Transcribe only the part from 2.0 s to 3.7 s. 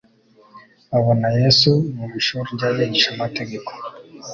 ishuri ry'abigishamategeko.